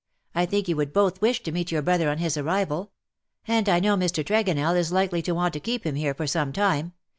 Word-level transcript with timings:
I 0.33 0.47
think 0.47 0.67
you 0.67 0.75
would 0.77 0.93
both 0.93 1.21
wish 1.21 1.43
to 1.43 1.51
meet 1.51 1.71
your 1.71 1.83
brother 1.83 2.09
on 2.09 2.17
his 2.17 2.35
arrival; 2.35 2.91
and 3.47 3.69
I 3.69 3.79
know 3.79 3.95
Mr. 3.95 4.23
Tregonell 4.25 4.75
is 4.75 4.91
likely 4.91 5.21
to 5.21 5.35
want 5.35 5.53
to 5.53 5.59
keep 5.59 5.85
him 5.85 5.93
here 5.93 6.15
for 6.15 6.25
some 6.25 6.51
time. 6.51 6.93